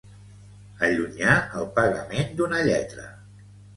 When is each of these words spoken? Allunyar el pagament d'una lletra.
Allunyar 0.87 1.35
el 1.59 1.69
pagament 1.77 2.35
d'una 2.41 2.63
lletra. 2.71 3.07